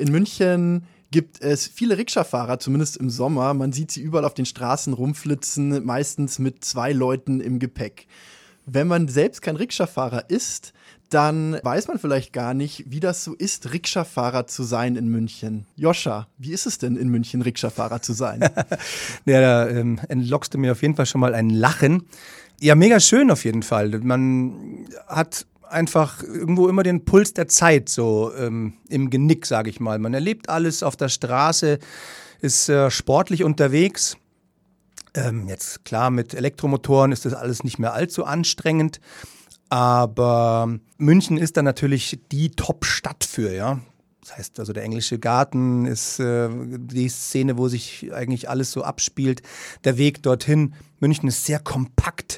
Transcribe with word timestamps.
In 0.00 0.10
München 0.10 0.84
gibt 1.10 1.42
es 1.42 1.66
viele 1.66 1.98
Rikscha-Fahrer, 1.98 2.58
zumindest 2.58 2.96
im 2.96 3.10
Sommer. 3.10 3.52
Man 3.52 3.72
sieht 3.72 3.90
sie 3.90 4.00
überall 4.00 4.24
auf 4.24 4.32
den 4.32 4.46
Straßen 4.46 4.94
rumflitzen, 4.94 5.84
meistens 5.84 6.38
mit 6.38 6.64
zwei 6.64 6.92
Leuten 6.92 7.40
im 7.40 7.58
Gepäck. 7.58 8.06
Wenn 8.64 8.86
man 8.86 9.08
selbst 9.08 9.42
kein 9.42 9.56
Rikscha-Fahrer 9.56 10.30
ist, 10.30 10.72
dann 11.10 11.58
weiß 11.62 11.88
man 11.88 11.98
vielleicht 11.98 12.32
gar 12.32 12.54
nicht, 12.54 12.84
wie 12.88 13.00
das 13.00 13.24
so 13.24 13.34
ist, 13.34 13.72
Rikscha-Fahrer 13.72 14.46
zu 14.46 14.62
sein 14.62 14.96
in 14.96 15.08
München. 15.08 15.66
Joscha, 15.76 16.28
wie 16.38 16.52
ist 16.52 16.66
es 16.66 16.78
denn 16.78 16.96
in 16.96 17.08
München, 17.08 17.42
Rikscha-Fahrer 17.42 18.00
zu 18.00 18.14
sein? 18.14 18.40
ja, 19.26 19.40
da 19.40 19.68
ähm, 19.68 20.00
entlockst 20.08 20.54
du 20.54 20.58
mir 20.58 20.72
auf 20.72 20.80
jeden 20.80 20.94
Fall 20.94 21.06
schon 21.06 21.20
mal 21.20 21.34
ein 21.34 21.50
Lachen. 21.50 22.04
Ja, 22.60 22.74
mega 22.74 23.00
schön 23.00 23.30
auf 23.30 23.44
jeden 23.44 23.62
Fall. 23.62 23.88
Man 23.98 24.86
hat 25.08 25.46
einfach 25.70 26.22
irgendwo 26.22 26.68
immer 26.68 26.82
den 26.82 27.04
Puls 27.04 27.32
der 27.32 27.48
Zeit 27.48 27.88
so 27.88 28.32
ähm, 28.36 28.74
im 28.88 29.10
Genick, 29.10 29.46
sage 29.46 29.70
ich 29.70 29.80
mal. 29.80 29.98
Man 29.98 30.14
erlebt 30.14 30.48
alles 30.48 30.82
auf 30.82 30.96
der 30.96 31.08
Straße, 31.08 31.78
ist 32.40 32.68
äh, 32.68 32.90
sportlich 32.90 33.44
unterwegs. 33.44 34.16
Ähm, 35.14 35.48
jetzt 35.48 35.84
klar, 35.84 36.10
mit 36.10 36.34
Elektromotoren 36.34 37.12
ist 37.12 37.24
das 37.24 37.34
alles 37.34 37.64
nicht 37.64 37.78
mehr 37.78 37.94
allzu 37.94 38.24
anstrengend. 38.24 39.00
Aber 39.68 40.78
München 40.98 41.36
ist 41.36 41.56
dann 41.56 41.64
natürlich 41.64 42.20
die 42.32 42.50
Top-Stadt 42.50 43.24
für, 43.24 43.54
ja. 43.54 43.80
Das 44.20 44.36
heißt 44.36 44.60
also, 44.60 44.72
der 44.72 44.82
englische 44.84 45.18
Garten 45.18 45.86
ist 45.86 46.20
äh, 46.20 46.48
die 46.52 47.08
Szene, 47.08 47.56
wo 47.56 47.68
sich 47.68 48.12
eigentlich 48.12 48.48
alles 48.48 48.70
so 48.70 48.82
abspielt. 48.82 49.42
Der 49.84 49.96
Weg 49.96 50.22
dorthin. 50.22 50.74
München 51.00 51.28
ist 51.28 51.46
sehr 51.46 51.58
kompakt 51.58 52.29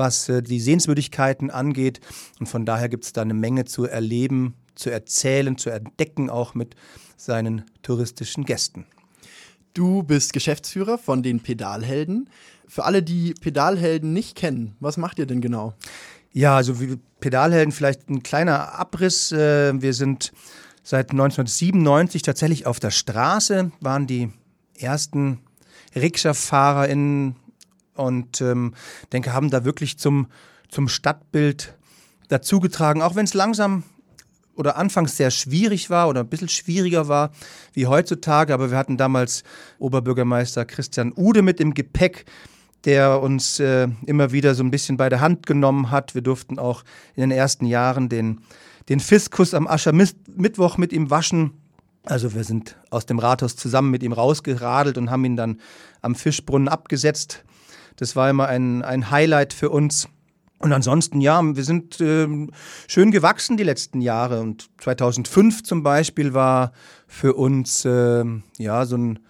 was 0.00 0.28
äh, 0.28 0.42
die 0.42 0.58
Sehenswürdigkeiten 0.58 1.50
angeht. 1.50 2.00
Und 2.40 2.46
von 2.46 2.64
daher 2.66 2.88
gibt 2.88 3.04
es 3.04 3.12
da 3.12 3.22
eine 3.22 3.34
Menge 3.34 3.66
zu 3.66 3.84
erleben, 3.84 4.54
zu 4.74 4.90
erzählen, 4.90 5.56
zu 5.56 5.70
entdecken, 5.70 6.28
auch 6.28 6.54
mit 6.54 6.74
seinen 7.16 7.64
touristischen 7.82 8.44
Gästen. 8.44 8.86
Du 9.74 10.02
bist 10.02 10.32
Geschäftsführer 10.32 10.98
von 10.98 11.22
den 11.22 11.40
Pedalhelden. 11.40 12.28
Für 12.66 12.84
alle, 12.84 13.02
die 13.02 13.34
Pedalhelden 13.34 14.12
nicht 14.12 14.36
kennen, 14.36 14.74
was 14.80 14.96
macht 14.96 15.18
ihr 15.18 15.26
denn 15.26 15.40
genau? 15.40 15.74
Ja, 16.32 16.56
also 16.56 16.80
wie 16.80 16.96
Pedalhelden 17.20 17.72
vielleicht 17.72 18.08
ein 18.08 18.22
kleiner 18.22 18.74
Abriss. 18.78 19.30
Äh, 19.32 19.80
wir 19.80 19.92
sind 19.92 20.32
seit 20.82 21.10
1997 21.10 22.22
tatsächlich 22.22 22.66
auf 22.66 22.80
der 22.80 22.90
Straße, 22.90 23.70
waren 23.80 24.06
die 24.06 24.32
ersten 24.78 25.40
Rikscha-Fahrer 25.94 26.88
in 26.88 27.36
und 28.00 28.40
ähm, 28.40 28.74
denke, 29.12 29.32
haben 29.32 29.50
da 29.50 29.64
wirklich 29.64 29.98
zum, 29.98 30.26
zum 30.68 30.88
Stadtbild 30.88 31.74
dazugetragen, 32.28 33.02
auch 33.02 33.14
wenn 33.14 33.24
es 33.24 33.34
langsam 33.34 33.82
oder 34.60 34.76
anfangs 34.76 35.16
sehr 35.16 35.30
schwierig 35.30 35.90
war 35.90 36.08
oder 36.08 36.20
ein 36.20 36.28
bisschen 36.28 36.48
schwieriger 36.48 37.08
war 37.08 37.30
wie 37.72 37.86
heutzutage, 37.86 38.52
aber 38.52 38.70
wir 38.70 38.78
hatten 38.78 38.96
damals 38.96 39.42
Oberbürgermeister 39.78 40.64
Christian 40.64 41.12
Ude 41.16 41.42
mit 41.42 41.60
im 41.60 41.74
Gepäck, 41.74 42.26
der 42.84 43.20
uns 43.20 43.58
äh, 43.60 43.88
immer 44.06 44.32
wieder 44.32 44.54
so 44.54 44.62
ein 44.62 44.70
bisschen 44.70 44.96
bei 44.96 45.08
der 45.08 45.20
Hand 45.20 45.46
genommen 45.46 45.90
hat. 45.90 46.14
Wir 46.14 46.22
durften 46.22 46.58
auch 46.58 46.82
in 47.14 47.22
den 47.22 47.30
ersten 47.30 47.66
Jahren 47.66 48.08
den, 48.08 48.40
den 48.88 49.00
Fiskus 49.00 49.54
am 49.54 49.66
Aschermittwoch 49.66 50.76
mit 50.76 50.92
ihm 50.92 51.10
waschen. 51.10 51.52
Also 52.04 52.34
wir 52.34 52.44
sind 52.44 52.76
aus 52.90 53.06
dem 53.06 53.18
Rathaus 53.18 53.56
zusammen 53.56 53.90
mit 53.90 54.02
ihm 54.02 54.12
rausgeradelt 54.12 54.96
und 54.96 55.10
haben 55.10 55.24
ihn 55.24 55.36
dann 55.36 55.60
am 56.00 56.14
Fischbrunnen 56.14 56.68
abgesetzt. 56.68 57.44
Das 57.96 58.16
war 58.16 58.30
immer 58.30 58.48
ein, 58.48 58.82
ein 58.82 59.10
Highlight 59.10 59.52
für 59.52 59.70
uns. 59.70 60.08
Und 60.58 60.72
ansonsten, 60.72 61.22
ja, 61.22 61.40
wir 61.42 61.64
sind 61.64 62.00
äh, 62.00 62.28
schön 62.86 63.10
gewachsen 63.10 63.56
die 63.56 63.64
letzten 63.64 64.02
Jahre. 64.02 64.40
Und 64.40 64.68
2005 64.78 65.62
zum 65.62 65.82
Beispiel 65.82 66.34
war 66.34 66.72
für 67.06 67.34
uns 67.34 67.84
äh, 67.84 68.24
ja 68.58 68.84
so 68.84 68.96
ein, 68.96 69.20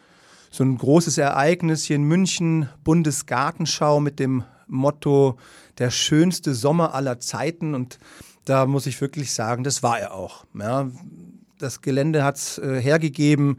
so 0.51 0.65
ein 0.65 0.77
großes 0.77 1.19
Ereignis 1.19 1.85
hier 1.85 1.97
in 1.97 2.03
München, 2.03 2.69
Bundesgartenschau 2.83 4.01
mit 4.01 4.19
dem 4.19 4.43
Motto 4.67 5.39
der 5.79 5.91
schönste 5.91 6.55
Sommer 6.55 6.95
aller 6.95 7.21
Zeiten. 7.21 7.75
Und 7.75 7.99
da 8.45 8.67
muss 8.67 8.87
ich 8.87 9.01
wirklich 9.01 9.33
sagen, 9.33 9.63
das 9.63 9.85
war 9.85 10.01
er 10.01 10.15
auch. 10.15 10.45
Ja, 10.59 10.91
das 11.59 11.81
Gelände 11.81 12.25
hat 12.25 12.37
es 12.37 12.59
äh, 12.59 12.81
hergegeben. 12.81 13.59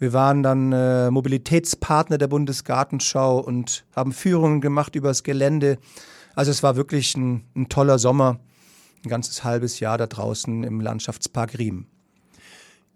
Wir 0.00 0.14
waren 0.14 0.42
dann 0.42 0.72
äh, 0.72 1.10
Mobilitätspartner 1.10 2.16
der 2.16 2.26
Bundesgartenschau 2.26 3.38
und 3.38 3.84
haben 3.94 4.12
Führungen 4.12 4.62
gemacht 4.62 4.96
über 4.96 5.08
das 5.08 5.24
Gelände. 5.24 5.76
Also 6.34 6.50
es 6.50 6.62
war 6.62 6.74
wirklich 6.74 7.14
ein, 7.18 7.44
ein 7.54 7.68
toller 7.68 7.98
Sommer, 7.98 8.40
ein 9.04 9.10
ganzes 9.10 9.44
halbes 9.44 9.78
Jahr 9.78 9.98
da 9.98 10.06
draußen 10.06 10.64
im 10.64 10.80
Landschaftspark 10.80 11.58
Riem. 11.58 11.84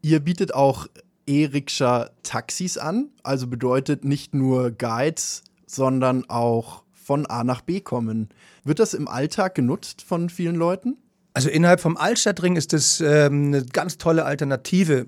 Ihr 0.00 0.20
bietet 0.20 0.54
auch 0.54 0.86
E-Rikscha-Taxis 1.26 2.78
an, 2.78 3.10
also 3.22 3.48
bedeutet 3.48 4.06
nicht 4.06 4.34
nur 4.34 4.70
Guides, 4.70 5.44
sondern 5.66 6.28
auch 6.30 6.84
von 6.94 7.26
A 7.26 7.44
nach 7.44 7.60
B 7.60 7.80
kommen. 7.80 8.30
Wird 8.64 8.78
das 8.78 8.94
im 8.94 9.08
Alltag 9.08 9.54
genutzt 9.54 10.00
von 10.00 10.30
vielen 10.30 10.56
Leuten? 10.56 10.96
Also 11.34 11.50
innerhalb 11.50 11.80
vom 11.80 11.98
Altstadtring 11.98 12.56
ist 12.56 12.72
das 12.72 13.02
ähm, 13.02 13.48
eine 13.48 13.66
ganz 13.66 13.98
tolle 13.98 14.24
Alternative 14.24 15.06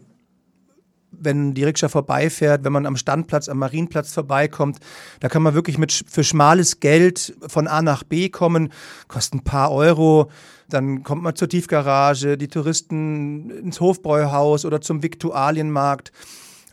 wenn 1.20 1.54
die 1.54 1.64
Rikscha 1.64 1.88
vorbeifährt, 1.88 2.64
wenn 2.64 2.72
man 2.72 2.86
am 2.86 2.96
Standplatz, 2.96 3.48
am 3.48 3.58
Marienplatz 3.58 4.12
vorbeikommt. 4.12 4.78
Da 5.20 5.28
kann 5.28 5.42
man 5.42 5.54
wirklich 5.54 5.78
mit, 5.78 5.92
für 5.92 6.24
schmales 6.24 6.80
Geld 6.80 7.34
von 7.46 7.66
A 7.66 7.82
nach 7.82 8.02
B 8.02 8.28
kommen, 8.28 8.72
kostet 9.08 9.34
ein 9.34 9.44
paar 9.44 9.72
Euro. 9.72 10.30
Dann 10.68 11.02
kommt 11.02 11.22
man 11.22 11.36
zur 11.36 11.48
Tiefgarage, 11.48 12.36
die 12.36 12.48
Touristen 12.48 13.50
ins 13.50 13.80
Hofbräuhaus 13.80 14.64
oder 14.64 14.80
zum 14.80 15.02
Viktualienmarkt. 15.02 16.12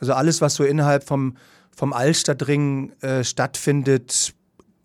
Also 0.00 0.14
alles, 0.14 0.40
was 0.40 0.54
so 0.54 0.64
innerhalb 0.64 1.04
vom, 1.04 1.36
vom 1.74 1.92
Altstadtring 1.92 2.92
äh, 3.00 3.22
stattfindet, 3.24 4.34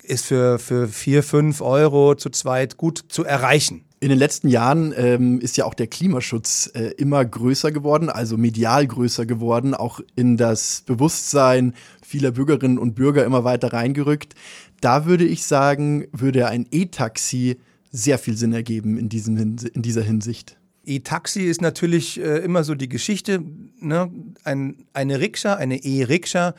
ist 0.02 0.26
für, 0.26 0.58
für 0.58 0.88
vier, 0.88 1.22
fünf 1.22 1.60
Euro 1.60 2.14
zu 2.14 2.30
zweit 2.30 2.76
gut 2.76 3.04
zu 3.08 3.24
erreichen. 3.24 3.84
In 4.02 4.08
den 4.08 4.18
letzten 4.18 4.48
Jahren 4.48 4.94
ähm, 4.96 5.40
ist 5.40 5.58
ja 5.58 5.66
auch 5.66 5.74
der 5.74 5.86
Klimaschutz 5.86 6.70
äh, 6.74 6.92
immer 6.96 7.22
größer 7.22 7.70
geworden, 7.70 8.08
also 8.08 8.38
medial 8.38 8.86
größer 8.86 9.26
geworden, 9.26 9.74
auch 9.74 10.00
in 10.16 10.38
das 10.38 10.82
Bewusstsein 10.86 11.74
vieler 12.02 12.30
Bürgerinnen 12.30 12.78
und 12.78 12.94
Bürger 12.94 13.26
immer 13.26 13.44
weiter 13.44 13.74
reingerückt. 13.74 14.34
Da 14.80 15.04
würde 15.04 15.26
ich 15.26 15.44
sagen, 15.44 16.06
würde 16.12 16.48
ein 16.48 16.66
E-Taxi 16.70 17.58
sehr 17.92 18.16
viel 18.16 18.38
Sinn 18.38 18.54
ergeben 18.54 18.96
in, 18.96 19.10
diesem, 19.10 19.36
in 19.36 19.82
dieser 19.82 20.02
Hinsicht. 20.02 20.56
E-Taxi 20.86 21.42
ist 21.42 21.60
natürlich 21.60 22.18
äh, 22.18 22.38
immer 22.38 22.64
so 22.64 22.74
die 22.74 22.88
Geschichte. 22.88 23.42
Ne? 23.80 24.10
Ein, 24.44 24.86
eine 24.94 25.20
Rikscha, 25.20 25.56
eine 25.56 25.76
E-Rikscha 25.76 26.54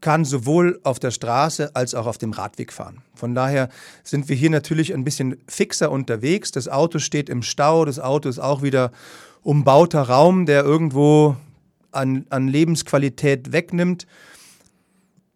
kann 0.00 0.24
sowohl 0.24 0.80
auf 0.82 0.98
der 0.98 1.10
Straße 1.10 1.74
als 1.74 1.94
auch 1.94 2.06
auf 2.06 2.18
dem 2.18 2.32
Radweg 2.32 2.72
fahren. 2.72 3.02
Von 3.14 3.34
daher 3.34 3.68
sind 4.02 4.28
wir 4.28 4.36
hier 4.36 4.50
natürlich 4.50 4.94
ein 4.94 5.04
bisschen 5.04 5.36
fixer 5.46 5.90
unterwegs. 5.90 6.52
Das 6.52 6.68
Auto 6.68 6.98
steht 6.98 7.28
im 7.28 7.42
Stau, 7.42 7.84
das 7.84 7.98
Auto 7.98 8.28
ist 8.28 8.38
auch 8.38 8.62
wieder 8.62 8.92
umbauter 9.42 10.02
Raum, 10.02 10.46
der 10.46 10.64
irgendwo 10.64 11.36
an, 11.92 12.26
an 12.30 12.48
Lebensqualität 12.48 13.52
wegnimmt. 13.52 14.06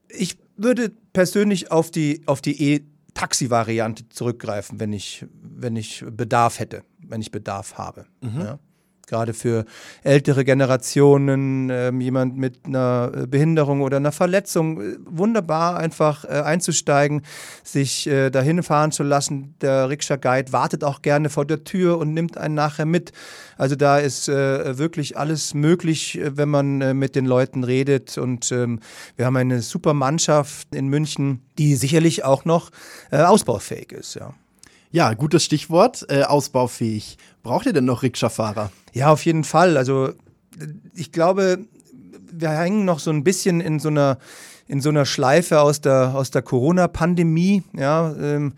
Ich 0.08 0.38
würde 0.56 0.92
persönlich 1.12 1.70
auf 1.70 1.90
die, 1.90 2.22
auf 2.26 2.40
die 2.40 2.74
E-Taxi-Variante 2.74 4.08
zurückgreifen, 4.08 4.80
wenn 4.80 4.92
ich, 4.92 5.26
wenn 5.42 5.76
ich 5.76 6.04
Bedarf 6.08 6.58
hätte, 6.58 6.84
wenn 6.98 7.20
ich 7.20 7.30
Bedarf 7.30 7.74
habe. 7.74 8.06
Mhm. 8.20 8.40
Ja 8.40 8.58
gerade 9.06 9.34
für 9.34 9.64
ältere 10.02 10.44
Generationen, 10.44 11.70
äh, 11.70 11.90
jemand 11.92 12.36
mit 12.36 12.64
einer 12.64 13.12
äh, 13.14 13.26
Behinderung 13.26 13.82
oder 13.82 13.98
einer 13.98 14.12
Verletzung, 14.12 14.80
äh, 14.80 14.96
wunderbar 15.04 15.76
einfach 15.76 16.24
äh, 16.24 16.28
einzusteigen, 16.28 17.22
sich 17.62 18.06
äh, 18.06 18.30
dahin 18.30 18.62
fahren 18.62 18.92
zu 18.92 19.02
lassen. 19.02 19.54
Der 19.60 19.88
Rikscha-Guide 19.88 20.52
wartet 20.52 20.84
auch 20.84 21.02
gerne 21.02 21.30
vor 21.30 21.44
der 21.44 21.64
Tür 21.64 21.98
und 21.98 22.14
nimmt 22.14 22.38
einen 22.38 22.54
nachher 22.54 22.86
mit. 22.86 23.12
Also 23.56 23.76
da 23.76 23.98
ist 23.98 24.28
äh, 24.28 24.78
wirklich 24.78 25.16
alles 25.16 25.54
möglich, 25.54 26.20
wenn 26.22 26.48
man 26.48 26.98
mit 26.98 27.14
den 27.14 27.26
Leuten 27.26 27.64
redet. 27.64 28.18
Und 28.18 28.50
ähm, 28.52 28.80
wir 29.16 29.26
haben 29.26 29.36
eine 29.36 29.62
super 29.62 29.94
Mannschaft 29.94 30.74
in 30.74 30.88
München, 30.88 31.42
die 31.58 31.76
sicherlich 31.76 32.24
auch 32.24 32.44
noch 32.44 32.70
ausbaufähig 33.10 33.92
ist. 33.92 34.14
Ja. 34.14 34.34
Ja, 34.94 35.12
gutes 35.14 35.42
Stichwort, 35.42 36.06
äh, 36.08 36.22
ausbaufähig. 36.22 37.18
Braucht 37.42 37.66
ihr 37.66 37.72
denn 37.72 37.84
noch 37.84 38.04
Rikscha-Fahrer? 38.04 38.70
Ja, 38.92 39.10
auf 39.10 39.24
jeden 39.24 39.42
Fall. 39.42 39.76
Also 39.76 40.12
ich 40.94 41.10
glaube, 41.10 41.64
wir 42.30 42.50
hängen 42.50 42.84
noch 42.84 43.00
so 43.00 43.10
ein 43.10 43.24
bisschen 43.24 43.60
in 43.60 43.80
so 43.80 43.88
einer, 43.88 44.18
in 44.68 44.80
so 44.80 44.90
einer 44.90 45.04
Schleife 45.04 45.62
aus 45.62 45.80
der, 45.80 46.14
aus 46.14 46.30
der 46.30 46.42
Corona-Pandemie. 46.42 47.64
Ja, 47.76 48.14
ähm, 48.14 48.52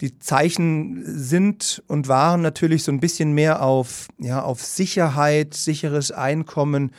die 0.00 0.20
Zeichen 0.20 1.02
sind 1.04 1.82
und 1.88 2.06
waren 2.06 2.42
natürlich 2.42 2.84
so 2.84 2.92
ein 2.92 3.00
bisschen 3.00 3.32
mehr 3.32 3.60
auf, 3.60 4.06
ja, 4.18 4.40
auf 4.40 4.62
Sicherheit, 4.62 5.54
sicheres 5.54 6.12
Einkommen. 6.12 6.92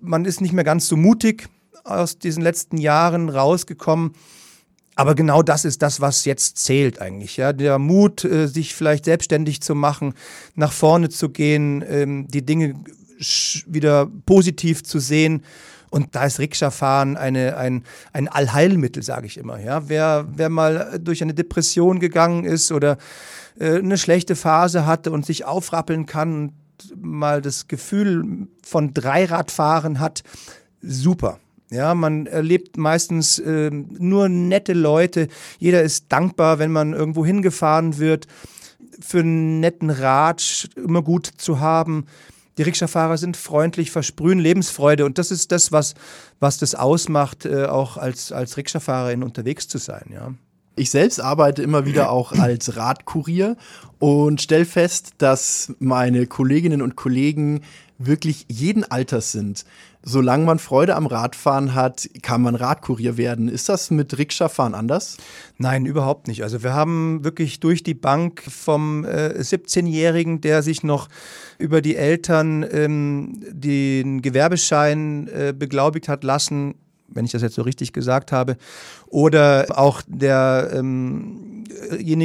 Man 0.00 0.26
ist 0.26 0.40
nicht 0.40 0.52
mehr 0.52 0.62
ganz 0.62 0.86
so 0.86 0.96
mutig 0.96 1.48
aus 1.82 2.20
diesen 2.20 2.44
letzten 2.44 2.76
Jahren 2.76 3.28
rausgekommen. 3.28 4.12
Aber 5.02 5.16
genau 5.16 5.42
das 5.42 5.64
ist 5.64 5.82
das, 5.82 6.00
was 6.00 6.24
jetzt 6.26 6.58
zählt 6.58 7.00
eigentlich. 7.00 7.36
Ja? 7.36 7.52
Der 7.52 7.80
Mut, 7.80 8.24
äh, 8.24 8.46
sich 8.46 8.72
vielleicht 8.72 9.06
selbstständig 9.06 9.60
zu 9.60 9.74
machen, 9.74 10.14
nach 10.54 10.70
vorne 10.70 11.08
zu 11.08 11.30
gehen, 11.30 11.84
ähm, 11.88 12.28
die 12.28 12.46
Dinge 12.46 12.76
wieder 13.66 14.06
positiv 14.26 14.84
zu 14.84 15.00
sehen. 15.00 15.42
Und 15.90 16.14
da 16.14 16.24
ist 16.24 16.38
Rikscha-Fahren 16.38 17.16
eine, 17.16 17.56
ein, 17.56 17.82
ein 18.12 18.28
Allheilmittel, 18.28 19.02
sage 19.02 19.26
ich 19.26 19.38
immer. 19.38 19.58
Ja? 19.58 19.88
Wer, 19.88 20.28
wer 20.36 20.48
mal 20.48 21.00
durch 21.02 21.20
eine 21.20 21.34
Depression 21.34 21.98
gegangen 21.98 22.44
ist 22.44 22.70
oder 22.70 22.96
äh, 23.58 23.78
eine 23.78 23.98
schlechte 23.98 24.36
Phase 24.36 24.86
hatte 24.86 25.10
und 25.10 25.26
sich 25.26 25.44
aufrappeln 25.44 26.06
kann 26.06 26.32
und 26.32 26.52
mal 27.04 27.42
das 27.42 27.66
Gefühl 27.66 28.46
von 28.62 28.94
Dreiradfahren 28.94 29.98
hat, 29.98 30.22
super. 30.80 31.40
Ja, 31.72 31.94
man 31.94 32.26
erlebt 32.26 32.76
meistens 32.76 33.38
äh, 33.38 33.70
nur 33.70 34.28
nette 34.28 34.74
Leute. 34.74 35.28
Jeder 35.58 35.82
ist 35.82 36.12
dankbar, 36.12 36.58
wenn 36.58 36.70
man 36.70 36.92
irgendwo 36.92 37.24
hingefahren 37.24 37.98
wird. 37.98 38.26
Für 39.00 39.20
einen 39.20 39.60
netten 39.60 39.88
Rat 39.88 40.68
immer 40.76 41.02
gut 41.02 41.30
zu 41.38 41.60
haben. 41.60 42.04
Die 42.58 42.62
Rikscha-Fahrer 42.62 43.16
sind 43.16 43.38
freundlich, 43.38 43.90
versprühen 43.90 44.38
Lebensfreude 44.38 45.06
und 45.06 45.16
das 45.16 45.30
ist 45.30 45.50
das, 45.50 45.72
was, 45.72 45.94
was 46.38 46.58
das 46.58 46.74
ausmacht, 46.74 47.46
äh, 47.46 47.64
auch 47.64 47.96
als, 47.96 48.30
als 48.32 48.58
Rikscha-Fahrerin 48.58 49.22
unterwegs 49.22 49.66
zu 49.66 49.78
sein. 49.78 50.10
Ja. 50.12 50.34
Ich 50.74 50.90
selbst 50.90 51.20
arbeite 51.20 51.62
immer 51.62 51.86
wieder 51.86 52.10
auch 52.10 52.32
als 52.32 52.76
Radkurier 52.76 53.56
und 53.98 54.40
stelle 54.40 54.64
fest, 54.64 55.12
dass 55.18 55.72
meine 55.78 56.26
Kolleginnen 56.26 56.80
und 56.80 56.96
Kollegen 56.96 57.62
wirklich 58.06 58.46
jeden 58.48 58.84
Alters 58.90 59.32
sind. 59.32 59.64
Solange 60.02 60.44
man 60.44 60.58
Freude 60.58 60.96
am 60.96 61.06
Radfahren 61.06 61.74
hat, 61.74 62.08
kann 62.22 62.42
man 62.42 62.54
Radkurier 62.54 63.16
werden. 63.16 63.48
Ist 63.48 63.68
das 63.68 63.90
mit 63.90 64.18
Rikscha-Fahren 64.18 64.74
anders? 64.74 65.16
Nein, 65.58 65.86
überhaupt 65.86 66.26
nicht. 66.26 66.42
Also 66.42 66.62
wir 66.62 66.74
haben 66.74 67.22
wirklich 67.22 67.60
durch 67.60 67.82
die 67.82 67.94
Bank 67.94 68.42
vom 68.42 69.04
äh, 69.04 69.34
17-Jährigen, 69.38 70.40
der 70.40 70.62
sich 70.62 70.82
noch 70.82 71.08
über 71.58 71.80
die 71.80 71.96
Eltern 71.96 72.66
ähm, 72.68 73.40
den 73.48 74.22
Gewerbeschein 74.22 75.28
äh, 75.28 75.54
beglaubigt 75.56 76.08
hat 76.08 76.24
lassen, 76.24 76.74
wenn 77.06 77.24
ich 77.24 77.32
das 77.32 77.42
jetzt 77.42 77.54
so 77.54 77.62
richtig 77.62 77.92
gesagt 77.92 78.32
habe. 78.32 78.56
Oder 79.06 79.66
auch 79.76 80.02
derjenige, 80.08 80.78
ähm 80.78 81.51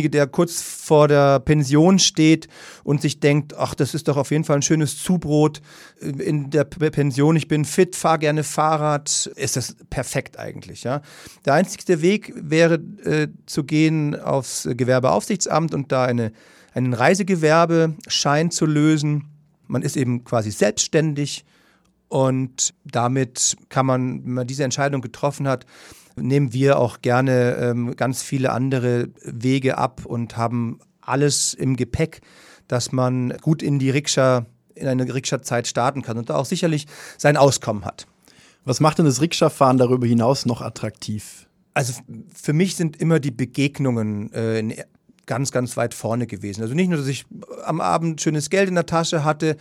der 0.10 0.28
kurz 0.28 0.62
vor 0.62 1.08
der 1.08 1.40
Pension 1.40 2.00
steht 2.00 2.48
und 2.84 3.02
sich 3.02 3.20
denkt, 3.20 3.56
ach, 3.58 3.76
das 3.76 3.94
ist 3.94 4.08
doch 4.08 4.18
auf 4.18 4.32
jeden 4.32 4.44
Fall 4.44 4.58
ein 4.58 4.62
schönes 4.62 5.02
Zubrot 5.02 5.62
in 6.00 6.50
der 6.50 6.64
Pension, 6.64 7.36
ich 7.36 7.48
bin 7.48 7.66
fit, 7.66 7.96
fahre 7.96 8.20
gerne 8.20 8.44
Fahrrad, 8.44 9.32
ist 9.36 9.56
das 9.56 9.76
perfekt 9.90 10.38
eigentlich. 10.40 10.84
Ja? 10.84 11.02
Der 11.46 11.54
einzige 11.54 12.02
Weg 12.02 12.34
wäre 12.36 12.76
äh, 13.04 13.28
zu 13.46 13.64
gehen 13.64 14.20
aufs 14.20 14.68
Gewerbeaufsichtsamt 14.72 15.74
und 15.74 15.92
da 15.92 16.06
eine, 16.06 16.32
einen 16.74 16.94
Reisegewerbeschein 16.94 18.52
zu 18.52 18.66
lösen. 18.66 19.26
Man 19.68 19.82
ist 19.82 19.98
eben 19.98 20.24
quasi 20.24 20.52
selbstständig 20.52 21.46
und 22.10 22.74
damit 22.86 23.58
kann 23.70 23.86
man, 23.86 24.24
wenn 24.24 24.34
man 24.34 24.48
diese 24.48 24.64
Entscheidung 24.64 25.02
getroffen 25.02 25.48
hat, 25.48 25.66
nehmen 26.16 26.54
wir 26.54 26.80
auch 26.80 27.02
gerne 27.02 27.56
ähm, 27.58 27.96
ganz 27.96 28.24
viele 28.24 28.52
andere 28.52 29.10
Wege 29.24 29.78
ab 29.78 30.06
und 30.06 30.38
haben 30.38 30.80
alles 31.02 31.54
im 31.54 31.76
Gepäck, 31.76 32.22
dass 32.68 32.92
man 32.92 33.38
gut 33.42 33.62
in 33.62 33.80
die 33.80 33.90
Rikscha, 33.90 34.46
in 34.76 34.88
eine 34.88 35.14
Rikscha-Zeit 35.14 35.68
starten 35.68 36.02
kann 36.02 36.18
und 36.18 36.30
da 36.30 36.36
auch 36.36 36.46
sicherlich 36.46 36.88
sein 37.18 37.38
Auskommen 37.38 37.86
hat. 37.86 38.08
Was 38.66 38.80
macht 38.80 38.98
denn 38.98 39.06
das 39.06 39.22
Rikscha-Fahren 39.22 39.78
darüber 39.78 40.08
hinaus 40.08 40.46
noch 40.46 40.62
attraktiv? 40.62 41.48
Also 41.74 41.94
für 42.34 42.54
mich 42.54 42.76
sind 42.76 42.98
immer 42.98 43.20
die 43.20 43.32
Begegnungen 43.32 44.34
äh, 44.34 44.84
ganz, 45.26 45.52
ganz 45.52 45.78
weit 45.78 45.94
vorne 45.94 46.26
gewesen. 46.26 46.64
Also 46.64 46.74
nicht 46.74 46.90
nur, 46.90 46.98
dass 46.98 47.08
ich 47.08 47.26
am 47.64 47.80
Abend 47.80 48.20
schönes 48.20 48.50
Geld 48.50 48.68
in 48.68 48.76
der 48.76 48.86
Tasche 48.86 49.24
hatte, 49.24 49.58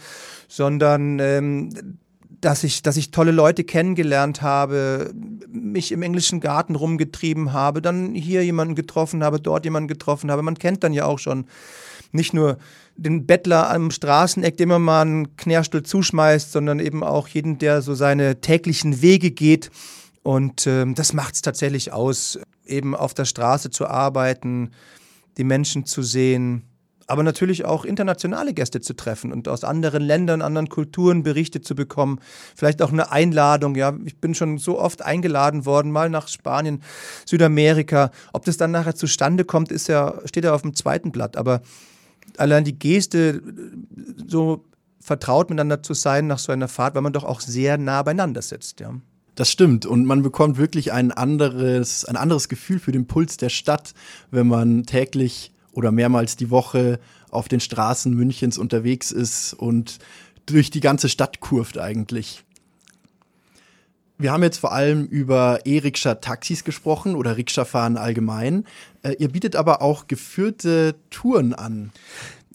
sondern 0.48 1.18
ähm, 1.18 1.98
dass 2.40 2.64
ich, 2.64 2.82
dass 2.82 2.96
ich 2.96 3.10
tolle 3.10 3.30
Leute 3.30 3.64
kennengelernt 3.64 4.42
habe, 4.42 5.12
mich 5.50 5.92
im 5.92 6.02
englischen 6.02 6.40
Garten 6.40 6.74
rumgetrieben 6.74 7.52
habe, 7.52 7.82
dann 7.82 8.14
hier 8.14 8.44
jemanden 8.44 8.74
getroffen 8.74 9.24
habe, 9.24 9.40
dort 9.40 9.64
jemanden 9.64 9.88
getroffen 9.88 10.30
habe. 10.30 10.42
Man 10.42 10.58
kennt 10.58 10.84
dann 10.84 10.92
ja 10.92 11.04
auch 11.04 11.18
schon 11.18 11.46
nicht 12.12 12.34
nur 12.34 12.58
den 12.96 13.26
Bettler 13.26 13.70
am 13.70 13.90
Straßeneck, 13.90 14.56
dem 14.56 14.70
man 14.70 14.82
mal 14.82 15.02
einen 15.02 15.36
Knärstuhl 15.36 15.82
zuschmeißt, 15.82 16.52
sondern 16.52 16.80
eben 16.80 17.02
auch 17.02 17.28
jeden, 17.28 17.58
der 17.58 17.82
so 17.82 17.94
seine 17.94 18.40
täglichen 18.40 19.02
Wege 19.02 19.30
geht. 19.30 19.70
Und 20.22 20.66
äh, 20.66 20.86
das 20.92 21.12
macht 21.12 21.34
es 21.34 21.42
tatsächlich 21.42 21.92
aus, 21.92 22.38
eben 22.64 22.94
auf 22.94 23.14
der 23.14 23.26
Straße 23.26 23.70
zu 23.70 23.86
arbeiten, 23.86 24.70
die 25.36 25.44
Menschen 25.44 25.84
zu 25.84 26.02
sehen, 26.02 26.62
aber 27.06 27.22
natürlich 27.22 27.64
auch 27.64 27.84
internationale 27.84 28.52
Gäste 28.52 28.80
zu 28.80 28.94
treffen 28.94 29.32
und 29.32 29.48
aus 29.48 29.64
anderen 29.64 30.02
Ländern, 30.02 30.42
anderen 30.42 30.68
Kulturen 30.68 31.22
Berichte 31.22 31.60
zu 31.60 31.74
bekommen. 31.74 32.20
Vielleicht 32.54 32.82
auch 32.82 32.92
eine 32.92 33.12
Einladung. 33.12 33.76
Ja, 33.76 33.96
ich 34.04 34.18
bin 34.20 34.34
schon 34.34 34.58
so 34.58 34.78
oft 34.78 35.02
eingeladen 35.02 35.66
worden, 35.66 35.92
mal 35.92 36.10
nach 36.10 36.28
Spanien, 36.28 36.82
Südamerika. 37.24 38.10
Ob 38.32 38.44
das 38.44 38.56
dann 38.56 38.72
nachher 38.72 38.94
zustande 38.94 39.44
kommt, 39.44 39.70
ist 39.70 39.88
ja, 39.88 40.20
steht 40.24 40.44
ja 40.44 40.54
auf 40.54 40.62
dem 40.62 40.74
zweiten 40.74 41.12
Blatt. 41.12 41.36
Aber 41.36 41.62
allein 42.36 42.64
die 42.64 42.78
Geste, 42.78 43.42
so 44.26 44.64
vertraut 45.00 45.50
miteinander 45.50 45.82
zu 45.82 45.94
sein 45.94 46.26
nach 46.26 46.38
so 46.40 46.52
einer 46.52 46.68
Fahrt, 46.68 46.96
weil 46.96 47.02
man 47.02 47.12
doch 47.12 47.24
auch 47.24 47.40
sehr 47.40 47.78
nah 47.78 48.02
beieinander 48.02 48.42
sitzt. 48.42 48.80
Ja. 48.80 48.94
Das 49.36 49.50
stimmt. 49.50 49.86
Und 49.86 50.06
man 50.06 50.22
bekommt 50.22 50.56
wirklich 50.56 50.92
ein 50.92 51.12
anderes, 51.12 52.04
ein 52.04 52.16
anderes 52.16 52.48
Gefühl 52.48 52.80
für 52.80 52.90
den 52.90 53.06
Puls 53.06 53.36
der 53.36 53.50
Stadt, 53.50 53.92
wenn 54.30 54.48
man 54.48 54.84
täglich 54.84 55.52
oder 55.76 55.92
mehrmals 55.92 56.36
die 56.36 56.50
Woche 56.50 56.98
auf 57.30 57.48
den 57.48 57.60
Straßen 57.60 58.12
Münchens 58.12 58.58
unterwegs 58.58 59.12
ist 59.12 59.54
und 59.54 59.98
durch 60.46 60.70
die 60.70 60.80
ganze 60.80 61.08
Stadt 61.08 61.40
kurft 61.40 61.78
eigentlich. 61.78 62.44
Wir 64.18 64.32
haben 64.32 64.42
jetzt 64.42 64.58
vor 64.58 64.72
allem 64.72 65.04
über 65.04 65.60
E-Rikscha-Taxis 65.66 66.64
gesprochen 66.64 67.14
oder 67.14 67.36
Rikscha-Fahren 67.36 67.98
allgemein. 67.98 68.64
Äh, 69.02 69.16
ihr 69.18 69.28
bietet 69.28 69.56
aber 69.56 69.82
auch 69.82 70.06
geführte 70.06 70.94
Touren 71.10 71.52
an. 71.52 71.92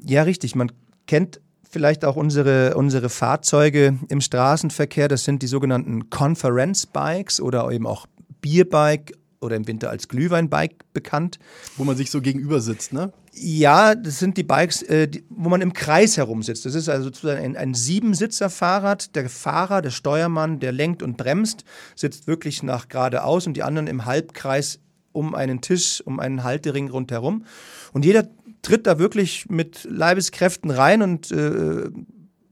Ja, 0.04 0.24
richtig. 0.24 0.56
Man 0.56 0.72
kennt 1.06 1.40
vielleicht 1.70 2.04
auch 2.04 2.16
unsere, 2.16 2.76
unsere 2.76 3.10
Fahrzeuge 3.10 4.00
im 4.10 4.22
Straßenverkehr. 4.22 5.08
Das 5.08 5.24
sind 5.24 5.44
die 5.44 5.48
sogenannten 5.48 6.10
Conference 6.10 6.88
Bikes 6.88 7.40
oder 7.40 7.70
eben 7.72 7.86
auch 7.86 8.08
Bierbike 8.42 9.14
oder 9.42 9.56
im 9.56 9.68
Winter 9.68 9.90
als 9.90 10.08
Glühweinbike 10.08 10.86
bekannt. 10.94 11.40
Wo 11.76 11.84
man 11.84 11.98
sich 11.98 12.12
so 12.12 12.22
gegenüber 12.22 12.62
sitzt, 12.62 12.94
ne? 12.94 13.12
Ja, 13.34 13.96
das 13.96 14.20
sind 14.20 14.38
die 14.38 14.44
Bikes, 14.44 14.84
äh, 14.84 15.08
die, 15.08 15.24
wo 15.30 15.50
man 15.50 15.62
im 15.62 15.74
Kreis 15.74 16.18
herumsitzt. 16.18 16.66
Das 16.66 16.76
ist 16.76 16.90
also 16.90 17.06
sozusagen 17.06 17.44
ein, 17.44 17.58
ein 17.58 17.74
Siebensitzer-Fahrrad. 17.74 19.16
Der 19.16 19.30
Fahrer, 19.30 19.82
der 19.82 19.90
Steuermann, 19.90 20.60
der 20.60 20.72
lenkt 20.72 21.02
und 21.02 21.18
bremst, 21.18 21.64
sitzt 21.96 22.28
wirklich 22.28 22.62
nach 22.62 22.88
geradeaus 22.88 23.48
und 23.48 23.56
die 23.56 23.64
anderen 23.64 23.88
im 23.88 24.06
Halbkreis 24.06 24.80
um 25.14 25.36
einen 25.36 25.62
Tisch, 25.62 26.02
um 26.06 26.20
einen 26.20 26.44
Haltering 26.44 26.90
rundherum. 26.90 27.46
Und 27.94 28.06
jeder 28.06 28.28
tritt 28.62 28.86
da 28.86 29.00
wirklich 29.00 29.50
mit 29.50 29.88
Leibeskräften 29.90 30.72
rein 30.72 31.02
und 31.02 31.32
äh, 31.32 31.90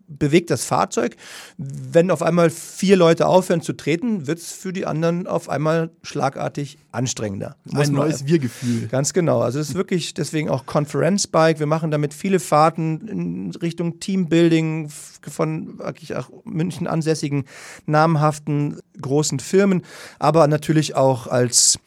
bewegt 0.09 0.49
das 0.49 0.65
Fahrzeug. 0.65 1.15
Wenn 1.57 2.11
auf 2.11 2.21
einmal 2.21 2.49
vier 2.49 2.97
Leute 2.97 3.27
aufhören 3.27 3.61
zu 3.61 3.73
treten, 3.73 4.27
wird 4.27 4.39
es 4.39 4.51
für 4.51 4.73
die 4.73 4.85
anderen 4.85 5.27
auf 5.27 5.49
einmal 5.49 5.91
schlagartig 6.01 6.77
anstrengender. 6.91 7.55
Ein 7.73 7.91
neues 7.91 8.25
Wir-Gefühl. 8.25 8.87
Ganz 8.87 9.13
genau. 9.13 9.41
Also 9.41 9.59
es 9.59 9.69
ist 9.69 9.75
wirklich 9.75 10.13
deswegen 10.13 10.49
auch 10.49 10.65
Conference 10.65 11.27
Bike. 11.27 11.59
Wir 11.59 11.67
machen 11.67 11.91
damit 11.91 12.13
viele 12.13 12.39
Fahrten 12.39 13.07
in 13.07 13.51
Richtung 13.61 13.99
Teambuilding 13.99 14.89
von 15.21 15.79
wirklich 15.79 16.15
auch 16.15 16.29
München 16.43 16.87
ansässigen 16.87 17.45
namhaften 17.85 18.79
großen 19.01 19.39
Firmen, 19.39 19.83
aber 20.17 20.47
natürlich 20.47 20.95
auch 20.95 21.27
als 21.27 21.79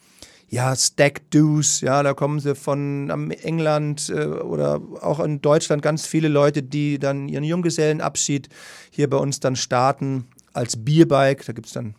ja, 0.53 0.75
Stack 0.75 1.31
Do's, 1.31 1.81
ja, 1.81 2.03
da 2.03 2.13
kommen 2.13 2.39
sie 2.39 2.53
von 2.53 3.09
England 3.31 4.09
äh, 4.09 4.25
oder 4.25 4.79
auch 5.01 5.19
in 5.19 5.41
Deutschland 5.41 5.81
ganz 5.81 6.05
viele 6.05 6.27
Leute, 6.27 6.61
die 6.61 6.99
dann 6.99 7.27
ihren 7.27 7.43
Junggesellenabschied 7.43 8.49
hier 8.91 9.09
bei 9.09 9.17
uns 9.17 9.39
dann 9.39 9.55
starten 9.55 10.27
als 10.53 10.77
Bierbike. 10.77 11.43
Da 11.43 11.53
gibt 11.53 11.65
es 11.65 11.73
dann 11.73 11.95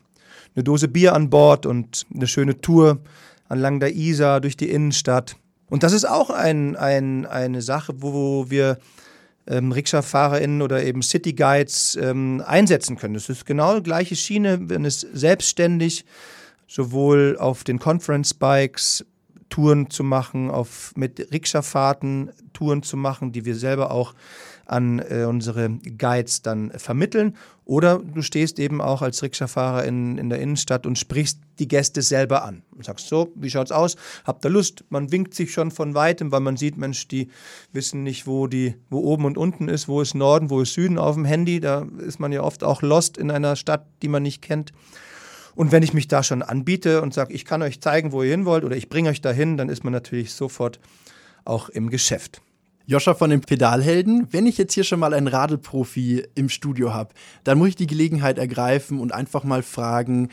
eine 0.55 0.63
Dose 0.63 0.87
Bier 0.87 1.15
an 1.15 1.31
Bord 1.31 1.67
und 1.67 2.07
eine 2.15 2.29
schöne 2.29 2.61
Tour 2.61 3.01
entlang 3.49 3.81
der 3.81 3.93
Isar 3.93 4.41
durch 4.41 4.57
die 4.57 4.71
Innenstadt. 4.71 5.35
Und 5.69 5.83
das 5.83 5.93
ist 5.93 6.05
auch 6.09 6.31
ein, 6.31 6.77
ein, 6.77 7.27
eine 7.27 7.61
Sache, 7.61 7.95
wo 8.03 8.51
wir 8.51 8.79
ähm, 9.49 9.73
Rikscha-FahrerInnen 9.73 10.63
oder 10.63 10.85
eben 10.85 11.03
City 11.03 11.33
Guides 11.33 11.99
ähm, 12.01 12.41
einsetzen 12.47 12.95
können. 12.99 13.15
Das 13.15 13.29
ist 13.29 13.47
genau 13.47 13.75
die 13.79 13.83
gleiche 13.83 14.15
Schiene, 14.15 14.61
wenn 14.69 14.85
es 14.85 15.01
selbstständig 15.01 16.05
sowohl 16.67 17.37
auf 17.39 17.65
den 17.65 17.79
Conference 17.79 18.35
Bikes 18.35 19.05
Touren 19.49 19.89
zu 19.91 20.03
machen, 20.03 20.51
auf 20.51 20.93
mit 20.97 21.33
Rikscha-Fahrten 21.33 22.31
Touren 22.53 22.83
zu 22.83 22.97
machen, 22.97 23.31
die 23.31 23.45
wir 23.45 23.55
selber 23.55 23.91
auch 23.91 24.15
an 24.67 24.99
äh, 24.99 25.25
unsere 25.25 25.69
Guides 25.69 26.43
dann 26.43 26.71
vermitteln. 26.73 27.37
Oder 27.65 27.99
du 27.99 28.21
stehst 28.23 28.59
eben 28.59 28.81
auch 28.81 29.01
als 29.01 29.23
Rikscha-Fahrer 29.23 29.85
in, 29.85 30.19
in 30.19 30.29
der 30.29 30.41
Innenstadt 30.41 30.87
und 30.87 30.99
sprichst 30.99 31.39
die 31.59 31.69
Gäste 31.69 32.03
selber 32.03 32.45
an. 32.45 32.63
Und 32.73 32.85
sagst 32.85 33.09
so, 33.09 33.31
wie 33.37 33.49
schaut's 33.49 33.73
aus? 33.73 33.97
Habt 34.25 34.45
ihr 34.45 34.51
Lust? 34.51 34.85
Man 34.89 35.13
winkt 35.13 35.35
sich 35.35 35.53
schon 35.53 35.71
von 35.71 35.95
weitem, 35.95 36.33
weil 36.33 36.41
man 36.41 36.57
sieht, 36.57 36.77
Mensch, 36.77 37.07
die 37.09 37.29
wissen 37.73 38.03
nicht, 38.03 38.27
wo 38.27 38.47
die, 38.47 38.75
wo 38.91 38.99
oben 38.99 39.25
und 39.25 39.39
unten 39.39 39.69
ist, 39.69 39.89
wo 39.89 40.01
ist 40.01 40.15
Norden, 40.15 40.51
wo 40.51 40.61
ist 40.61 40.75
Süden 40.75 40.99
auf 40.99 41.15
dem 41.15 41.25
Handy. 41.25 41.61
Da 41.61 41.87
ist 41.99 42.21
man 42.21 42.33
ja 42.33 42.43
oft 42.43 42.65
auch 42.65 42.83
lost 42.83 43.17
in 43.17 43.31
einer 43.31 43.57
Stadt, 43.57 43.87
die 44.03 44.09
man 44.09 44.23
nicht 44.23 44.43
kennt. 44.43 44.73
Und 45.55 45.73
wenn 45.73 45.83
ich 45.83 45.95
mich 45.95 46.09
da 46.09 46.23
schon 46.23 46.43
anbiete 46.43 47.03
und 47.03 47.15
sage, 47.15 47.33
ich 47.33 47.45
kann 47.45 47.63
euch 47.63 47.81
zeigen, 47.81 48.13
wo 48.13 48.23
ihr 48.23 48.31
hin 48.31 48.45
wollt 48.45 48.65
oder 48.65 48.77
ich 48.77 48.89
bringe 48.89 49.11
euch 49.11 49.21
dahin, 49.21 49.57
dann 49.57 49.69
ist 49.69 49.85
man 49.85 49.93
natürlich 49.93 50.33
sofort 50.33 50.81
auch 51.45 51.69
im 51.69 51.91
Geschäft. 51.91 52.41
Joscha 52.87 53.15
von 53.15 53.31
den 53.31 53.41
Pedalhelden, 53.41 54.29
wenn 54.31 54.47
ich 54.47 54.59
jetzt 54.59 54.75
hier 54.75 54.85
schon 54.85 55.01
mal 55.01 55.15
einen 55.15 55.29
Radelprofi 55.29 56.27
im 56.35 56.51
Studio 56.51 56.93
habe, 56.93 57.15
dann 57.43 57.57
muss 57.57 57.69
ich 57.69 57.77
die 57.77 57.87
Gelegenheit 57.87 58.37
ergreifen 58.37 59.01
und 59.01 59.13
einfach 59.13 59.43
mal 59.43 59.63
fragen, 59.63 60.29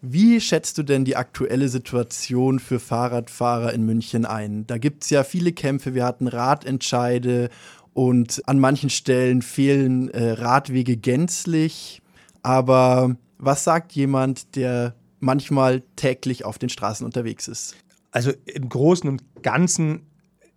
wie 0.00 0.40
schätzt 0.40 0.78
du 0.78 0.82
denn 0.82 1.04
die 1.04 1.16
aktuelle 1.16 1.68
Situation 1.68 2.58
für 2.58 2.80
Fahrradfahrer 2.80 3.72
in 3.72 3.84
München 3.84 4.26
ein? 4.26 4.66
Da 4.66 4.78
gibt 4.78 5.04
es 5.04 5.10
ja 5.10 5.24
viele 5.24 5.52
Kämpfe, 5.52 5.94
wir 5.94 6.04
hatten 6.04 6.28
Radentscheide 6.28 7.50
und 7.94 8.42
an 8.46 8.58
manchen 8.58 8.90
Stellen 8.90 9.42
fehlen 9.42 10.08
äh, 10.10 10.32
Radwege 10.32 10.96
gänzlich. 10.96 12.02
Aber 12.42 13.16
was 13.42 13.64
sagt 13.64 13.92
jemand, 13.92 14.54
der 14.54 14.94
manchmal 15.18 15.82
täglich 15.96 16.44
auf 16.44 16.58
den 16.58 16.68
Straßen 16.68 17.04
unterwegs 17.04 17.48
ist? 17.48 17.74
Also 18.12 18.32
im 18.46 18.68
Großen 18.68 19.08
und 19.08 19.42
Ganzen 19.42 20.06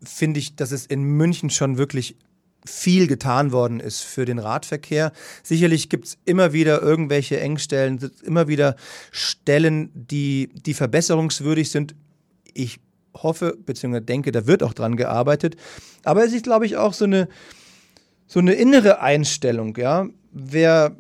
finde 0.04 0.40
ich, 0.40 0.56
dass 0.56 0.72
es 0.72 0.86
in 0.86 1.04
München 1.04 1.50
schon 1.50 1.78
wirklich 1.78 2.16
viel 2.64 3.08
getan 3.08 3.52
worden 3.52 3.80
ist 3.80 4.02
für 4.02 4.26
den 4.26 4.38
Radverkehr. 4.38 5.12
Sicherlich 5.42 5.90
gibt 5.90 6.06
es 6.06 6.18
immer 6.26 6.54
wieder 6.54 6.82
irgendwelche 6.82 7.40
Engstellen, 7.40 8.12
immer 8.24 8.48
wieder 8.48 8.76
Stellen, 9.12 9.90
die, 9.94 10.50
die 10.54 10.74
verbesserungswürdig 10.74 11.72
sind. 11.72 11.96
Ich 12.54 12.80
hoffe 13.16 13.58
bzw. 13.66 14.02
denke, 14.02 14.32
da 14.32 14.46
wird 14.46 14.62
auch 14.62 14.74
dran 14.74 14.96
gearbeitet. 14.96 15.56
Aber 16.04 16.24
es 16.24 16.34
ist, 16.34 16.44
glaube 16.44 16.66
ich, 16.68 16.78
auch 16.78 16.94
so 16.94 17.06
eine, 17.06 17.30
so 18.28 18.40
eine 18.40 18.54
innere 18.54 19.00
Einstellung. 19.00 19.76
Ja? 19.78 20.08
Wer 20.32 20.96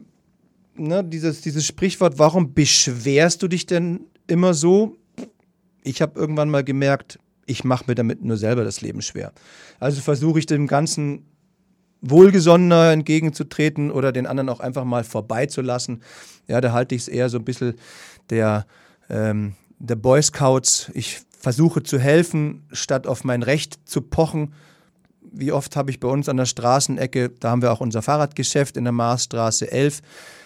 ne, 0.75 1.03
dieses, 1.03 1.41
dieses 1.41 1.65
Sprichwort, 1.65 2.19
warum 2.19 2.53
beschwerst 2.53 3.41
du 3.41 3.47
dich 3.47 3.65
denn 3.65 4.01
immer 4.27 4.53
so? 4.53 4.97
Ich 5.83 6.01
habe 6.01 6.19
irgendwann 6.19 6.49
mal 6.49 6.63
gemerkt, 6.63 7.19
ich 7.45 7.63
mache 7.63 7.85
mir 7.87 7.95
damit 7.95 8.23
nur 8.23 8.37
selber 8.37 8.63
das 8.63 8.81
Leben 8.81 9.01
schwer. 9.01 9.31
Also 9.79 10.01
versuche 10.01 10.39
ich 10.39 10.45
dem 10.45 10.67
Ganzen 10.67 11.25
wohlgesonnener 12.01 12.91
entgegenzutreten 12.91 13.91
oder 13.91 14.11
den 14.11 14.27
anderen 14.27 14.49
auch 14.49 14.59
einfach 14.59 14.83
mal 14.83 15.03
vorbeizulassen. 15.03 16.01
Ja, 16.47 16.61
da 16.61 16.71
halte 16.71 16.95
ich 16.95 17.03
es 17.03 17.07
eher 17.07 17.29
so 17.29 17.37
ein 17.37 17.45
bisschen 17.45 17.75
der, 18.29 18.65
ähm, 19.09 19.55
der 19.79 19.95
Boy 19.95 20.21
Scouts. 20.21 20.91
Ich 20.93 21.21
versuche 21.39 21.83
zu 21.83 21.99
helfen, 21.99 22.63
statt 22.71 23.07
auf 23.07 23.23
mein 23.23 23.43
Recht 23.43 23.79
zu 23.85 24.01
pochen. 24.01 24.53
Wie 25.21 25.51
oft 25.51 25.75
habe 25.75 25.91
ich 25.91 25.99
bei 25.99 26.07
uns 26.07 26.29
an 26.29 26.37
der 26.37 26.45
Straßenecke, 26.45 27.29
da 27.39 27.51
haben 27.51 27.61
wir 27.61 27.71
auch 27.71 27.81
unser 27.81 28.01
Fahrradgeschäft 28.01 28.77
in 28.77 28.85
der 28.85 28.93
Marsstraße 28.93 29.71
11, 29.71 30.01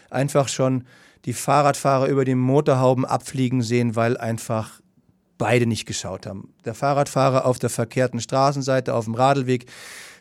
einfach 0.09 0.47
schon 0.47 0.85
die 1.25 1.33
Fahrradfahrer 1.33 2.07
über 2.07 2.25
die 2.25 2.35
Motorhauben 2.35 3.05
abfliegen 3.05 3.61
sehen, 3.61 3.95
weil 3.95 4.17
einfach 4.17 4.79
beide 5.37 5.65
nicht 5.65 5.85
geschaut 5.85 6.25
haben. 6.25 6.53
Der 6.65 6.73
Fahrradfahrer 6.73 7.45
auf 7.45 7.59
der 7.59 7.69
verkehrten 7.69 8.19
Straßenseite, 8.19 8.93
auf 8.93 9.05
dem 9.05 9.15
Radlweg, 9.15 9.65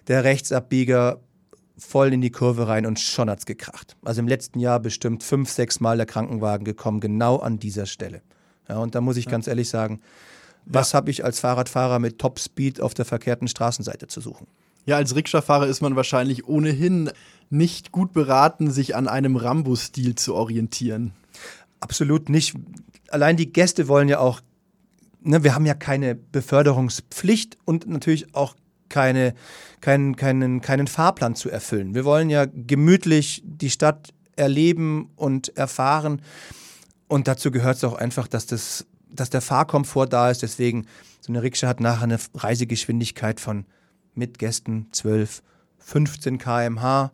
der 0.07 0.25
Rechtsabbieger 0.25 1.21
voll 1.77 2.13
in 2.13 2.21
die 2.21 2.31
Kurve 2.31 2.67
rein 2.67 2.87
und 2.87 2.99
schon 2.99 3.31
hat's 3.31 3.47
gekracht. 3.47 3.97
Also 4.05 4.21
im 4.21 4.29
letzten 4.29 4.59
Jahr 4.59 4.81
bestimmt 4.81 5.23
fünf, 5.23 5.51
sechs 5.51 5.81
Mal 5.81 5.97
der 5.97 6.07
Krankenwagen 6.07 6.65
gekommen, 6.65 7.01
genau 7.01 7.37
an 7.37 7.59
dieser 7.59 7.87
Stelle. 7.87 8.23
Ja, 8.69 8.79
und 8.79 8.95
da 8.95 9.01
muss 9.01 9.17
ich 9.17 9.27
ja. 9.27 9.31
ganz 9.31 9.47
ehrlich 9.47 9.69
sagen, 9.69 10.01
was 10.65 10.93
ja. 10.93 10.99
habe 10.99 11.11
ich 11.11 11.25
als 11.25 11.41
Fahrradfahrer 11.41 11.99
mit 11.99 12.19
Topspeed 12.19 12.81
auf 12.81 12.95
der 12.95 13.05
verkehrten 13.05 13.49
Straßenseite 13.49 14.07
zu 14.09 14.21
suchen? 14.21 14.47
Ja, 14.89 14.97
als 14.97 15.15
Rikscha-Fahrer 15.15 15.67
ist 15.67 15.83
man 15.83 15.97
wahrscheinlich 15.97 16.49
ohnehin 16.49 17.11
nicht 17.51 17.93
gut 17.93 18.15
beraten, 18.15 18.71
sich 18.71 18.97
an 18.97 19.07
einem 19.07 19.37
Rambo-Stil 19.37 20.15
zu 20.15 20.35
orientieren. 20.35 21.13
Absolut 21.79 22.31
nicht. 22.31 22.55
Allein 23.11 23.37
die 23.37 23.53
Gäste 23.53 23.87
wollen 23.87 24.09
ja 24.09 24.19
auch 24.19 24.41
ne, 25.21 25.45
wir 25.45 25.55
haben 25.55 25.67
ja 25.67 25.75
keine 25.75 26.15
Beförderungspflicht 26.15 27.59
und 27.67 27.87
natürlich 27.87 28.35
auch 28.35 28.57
keine, 28.89 29.35
keinen, 29.83 30.17
keinen, 30.17 30.63
keinen 30.63 30.87
Fahrplan 30.87 31.35
zu 31.35 31.51
erfüllen. 31.51 31.95
Wir 31.95 32.07
wollen 32.07 32.31
ja 32.31 32.47
gemütlich 32.47 33.43
die 33.45 33.69
Stadt 33.69 34.15
erleben 34.37 35.11
und 35.17 35.55
erfahren. 35.55 36.23
Und 37.09 37.29
dazu 37.29 37.51
gehört 37.51 37.77
es 37.77 37.85
auch 37.85 37.95
einfach, 37.95 38.27
dass, 38.27 38.47
das, 38.47 38.87
dass 39.11 39.29
der 39.29 39.43
Fahrkomfort 39.43 40.07
da 40.07 40.31
ist. 40.31 40.43
Deswegen, 40.43 40.87
so 41.21 41.31
eine 41.31 41.43
Rikscha 41.43 41.69
hat 41.69 41.81
nachher 41.81 42.05
eine 42.05 42.19
Reisegeschwindigkeit 42.35 43.39
von 43.39 43.67
mit 44.19 44.39
Gästen 44.39 44.89
12, 44.93 45.43
15 45.79 46.39
km/h. 46.39 47.13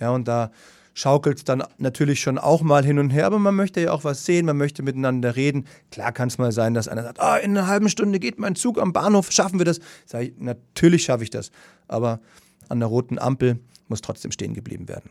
Ja, 0.00 0.10
und 0.10 0.26
da 0.28 0.50
schaukelt 0.94 1.38
es 1.38 1.44
dann 1.44 1.64
natürlich 1.78 2.20
schon 2.20 2.38
auch 2.38 2.62
mal 2.62 2.84
hin 2.84 2.98
und 2.98 3.10
her, 3.10 3.26
aber 3.26 3.38
man 3.38 3.54
möchte 3.54 3.80
ja 3.80 3.92
auch 3.92 4.04
was 4.04 4.24
sehen, 4.24 4.46
man 4.46 4.56
möchte 4.56 4.82
miteinander 4.82 5.36
reden. 5.36 5.66
Klar 5.90 6.12
kann 6.12 6.28
es 6.28 6.38
mal 6.38 6.52
sein, 6.52 6.72
dass 6.72 6.88
einer 6.88 7.02
sagt, 7.02 7.18
oh, 7.20 7.36
in 7.42 7.56
einer 7.56 7.66
halben 7.66 7.88
Stunde 7.88 8.20
geht 8.20 8.38
mein 8.38 8.54
Zug 8.54 8.80
am 8.80 8.92
Bahnhof, 8.92 9.30
schaffen 9.30 9.58
wir 9.58 9.66
das? 9.66 9.80
Sag 10.06 10.22
ich, 10.22 10.34
natürlich 10.38 11.04
schaffe 11.04 11.24
ich 11.24 11.30
das, 11.30 11.50
aber 11.88 12.20
an 12.68 12.78
der 12.78 12.88
roten 12.88 13.18
Ampel 13.18 13.58
muss 13.88 14.00
trotzdem 14.00 14.30
stehen 14.30 14.54
geblieben 14.54 14.88
werden. 14.88 15.10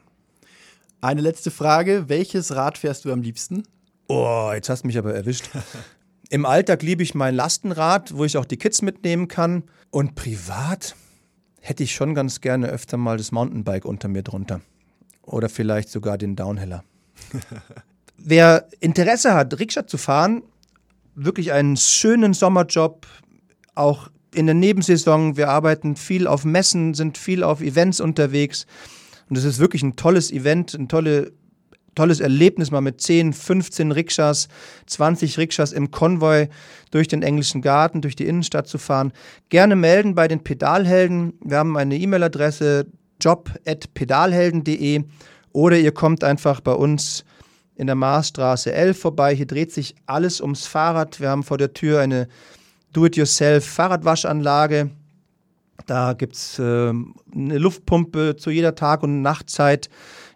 Eine 1.02 1.22
letzte 1.22 1.52
Frage, 1.52 2.06
welches 2.08 2.56
Rad 2.56 2.78
fährst 2.78 3.04
du 3.04 3.12
am 3.12 3.22
liebsten? 3.22 3.64
Oh, 4.08 4.52
jetzt 4.54 4.70
hast 4.70 4.84
du 4.84 4.88
mich 4.88 4.98
aber 4.98 5.14
erwischt. 5.14 5.50
Im 6.30 6.46
Alltag 6.46 6.82
liebe 6.82 7.04
ich 7.04 7.14
mein 7.14 7.36
Lastenrad, 7.36 8.16
wo 8.18 8.24
ich 8.26 8.38
auch 8.38 8.46
die 8.46 8.58
Kids 8.58 8.82
mitnehmen 8.82 9.28
kann. 9.28 9.64
Und 9.92 10.16
privat 10.16 10.96
hätte 11.63 11.82
ich 11.84 11.96
schon 11.96 12.13
ganz 12.13 12.41
gerne 12.41 12.67
öfter 12.67 12.98
mal 12.98 13.17
das 13.17 13.32
Mountainbike 13.32 13.86
unter 13.86 14.10
mir 14.10 14.22
drunter 14.22 14.60
oder 15.22 15.48
vielleicht 15.48 15.89
sogar 15.89 16.17
den 16.17 16.36
Downhiller. 16.36 16.84
Wer 18.17 18.67
Interesse 18.82 19.34
hat, 19.34 19.58
Rikscha 19.58 19.88
zu 19.88 19.98
fahren, 19.98 20.43
wirklich 21.15 21.53
einen 21.53 21.77
schönen 21.77 22.34
Sommerjob, 22.34 23.08
auch 23.75 24.10
in 24.36 24.46
der 24.46 24.55
Nebensaison. 24.55 25.38
Wir 25.38 25.50
arbeiten 25.50 25.96
viel 25.96 26.27
auf 26.27 26.43
Messen, 26.43 26.93
sind 26.96 27.17
viel 27.17 27.43
auf 27.43 27.62
Events 27.62 28.01
unterwegs. 28.01 28.65
Und 29.29 29.38
es 29.38 29.46
ist 29.46 29.60
wirklich 29.60 29.84
ein 29.84 29.96
tolles 29.96 30.32
Event, 30.32 30.74
ein 30.74 30.89
tolle, 30.89 31.32
tolles 31.96 32.20
Erlebnis, 32.20 32.72
mal 32.72 32.82
mit 32.82 33.02
10, 33.02 33.34
15 33.34 33.92
Rikschas, 33.92 34.48
20 34.88 35.38
Rikschas 35.38 35.72
im 35.72 35.92
Konvoi 35.92 36.50
durch 36.92 37.08
den 37.08 37.24
englischen 37.24 37.62
Garten, 37.62 38.02
durch 38.02 38.16
die 38.16 38.28
Innenstadt 38.28 38.68
zu 38.68 38.78
fahren. 38.78 39.12
Gerne 39.50 39.76
melden 39.76 40.16
bei 40.16 40.28
den 40.28 40.44
Pedalhelden. 40.44 41.34
Wir 41.44 41.58
haben 41.58 41.78
eine 41.78 41.98
E-Mail-Adresse 41.98 42.88
job.pedalhelden.de 43.22 45.04
oder 45.52 45.78
ihr 45.78 45.92
kommt 45.92 46.24
einfach 46.24 46.62
bei 46.62 46.74
uns 46.74 47.26
in 47.76 47.88
der 47.88 47.96
Marsstraße 47.96 48.72
11 48.72 49.00
vorbei. 49.00 49.36
Hier 49.36 49.48
dreht 49.48 49.72
sich 49.72 49.96
alles 50.06 50.42
ums 50.42 50.68
Fahrrad. 50.68 51.20
Wir 51.20 51.30
haben 51.30 51.44
vor 51.44 51.58
der 51.58 51.74
Tür 51.74 52.02
eine 52.02 52.28
Do-it-yourself-Fahrradwaschanlage. 52.92 54.92
Da 55.88 56.14
gibt 56.14 56.36
es 56.36 56.60
äh, 56.60 56.64
eine 56.64 57.58
Luftpumpe 57.58 58.36
zu 58.38 58.52
jeder 58.52 58.76
Tag- 58.76 59.04
und 59.04 59.22
Nachtzeit. 59.22 59.90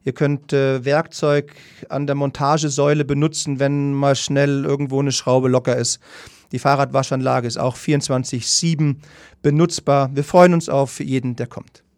Ihr 0.07 0.13
könnt 0.13 0.53
äh, 0.53 0.85
Werkzeug 0.85 1.53
an 1.89 2.07
der 2.07 2.15
Montagesäule 2.15 3.03
benutzen, 3.03 3.59
wenn 3.59 3.91
mal 3.91 4.15
schnell 4.15 4.63
irgendwo 4.63 5.01
eine 5.01 5.11
Schraube 5.11 5.49
locker 5.49 5.75
ist. 5.75 5.99
Die 6.53 6.59
Fahrradwaschanlage 6.59 7.45
ist 7.45 7.57
auch 7.57 7.75
24-7 7.75 8.95
benutzbar. 9.41 10.09
Wir 10.13 10.23
freuen 10.23 10.53
uns 10.53 10.69
auf 10.69 11.01
jeden, 11.01 11.35
der 11.35 11.47
kommt. 11.47 11.83